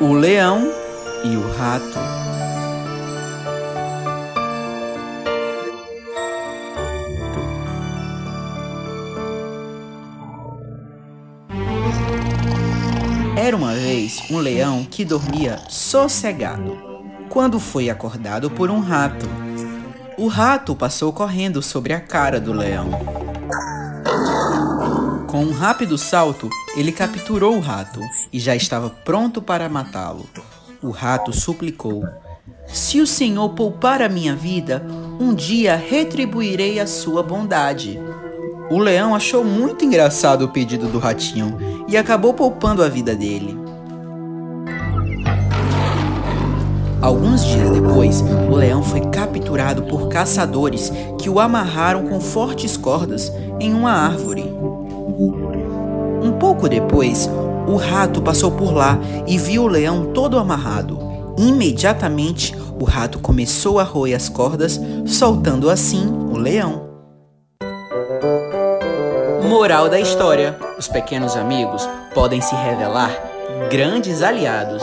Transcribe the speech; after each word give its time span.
O 0.00 0.12
leão 0.14 0.68
e 1.24 1.36
o 1.36 1.52
rato. 1.56 1.98
Era 13.36 13.56
uma 13.56 13.74
vez 13.74 14.22
um 14.30 14.38
leão 14.38 14.84
que 14.84 15.04
dormia 15.04 15.60
sossegado, 15.68 16.78
quando 17.28 17.60
foi 17.60 17.88
acordado 17.88 18.50
por 18.50 18.70
um 18.70 18.80
rato. 18.80 19.26
O 20.18 20.26
rato 20.26 20.74
passou 20.74 21.12
correndo 21.12 21.62
sobre 21.62 21.92
a 21.92 22.00
cara 22.00 22.40
do 22.40 22.52
leão. 22.52 22.90
Com 25.26 25.44
um 25.44 25.52
rápido 25.52 25.96
salto, 25.96 26.48
ele 26.76 26.92
capturou 26.92 27.56
o 27.56 27.60
rato 27.60 28.00
e 28.32 28.38
já 28.38 28.56
estava 28.56 28.88
pronto 28.88 29.42
para 29.42 29.68
matá-lo. 29.68 30.26
O 30.82 30.90
rato 30.90 31.32
suplicou: 31.32 32.04
Se 32.66 33.00
o 33.00 33.06
senhor 33.06 33.50
poupar 33.50 34.00
a 34.00 34.08
minha 34.08 34.34
vida, 34.34 34.84
um 35.20 35.34
dia 35.34 35.76
retribuirei 35.76 36.80
a 36.80 36.86
sua 36.86 37.22
bondade. 37.22 38.00
O 38.70 38.78
leão 38.78 39.14
achou 39.14 39.44
muito 39.44 39.84
engraçado 39.84 40.46
o 40.46 40.48
pedido 40.48 40.88
do 40.88 40.98
ratinho 40.98 41.58
e 41.86 41.96
acabou 41.96 42.32
poupando 42.32 42.82
a 42.82 42.88
vida 42.88 43.14
dele. 43.14 43.60
Alguns 47.02 47.44
dias 47.44 47.68
depois, 47.68 48.22
o 48.48 48.54
leão 48.54 48.80
foi 48.82 49.00
capturado 49.00 49.82
por 49.82 50.08
caçadores 50.08 50.92
que 51.20 51.28
o 51.28 51.40
amarraram 51.40 52.06
com 52.06 52.20
fortes 52.20 52.76
cordas 52.76 53.30
em 53.58 53.74
uma 53.74 53.90
árvore. 53.90 54.44
Um 56.22 56.36
pouco 56.38 56.68
depois, 56.68 57.28
o 57.66 57.76
rato 57.76 58.20
passou 58.20 58.52
por 58.52 58.72
lá 58.72 58.98
e 59.26 59.38
viu 59.38 59.64
o 59.64 59.68
leão 59.68 60.06
todo 60.12 60.38
amarrado. 60.38 60.98
Imediatamente, 61.38 62.54
o 62.78 62.84
rato 62.84 63.18
começou 63.18 63.78
a 63.78 63.84
roer 63.84 64.16
as 64.16 64.28
cordas, 64.28 64.80
soltando 65.06 65.70
assim 65.70 66.06
o 66.30 66.36
leão. 66.36 66.90
Moral 69.48 69.88
da 69.88 70.00
história: 70.00 70.58
os 70.78 70.88
pequenos 70.88 71.36
amigos 71.36 71.88
podem 72.14 72.40
se 72.40 72.54
revelar 72.54 73.10
grandes 73.70 74.22
aliados. 74.22 74.82